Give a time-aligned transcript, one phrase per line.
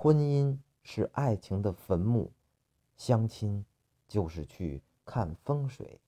[0.00, 2.32] 婚姻是爱情的坟墓
[2.96, 3.66] 相亲
[4.06, 6.00] 就是去看风水。